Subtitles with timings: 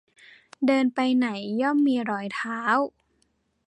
[0.65, 1.27] เดินไปไหน
[1.61, 2.59] ย่อมมีรอยเท้า